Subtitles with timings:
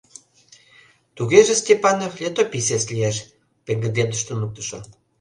[1.15, 3.17] —Тугеже Степанов летописец лиеш,—
[3.65, 4.79] пеҥгыдемдыш туныктышо.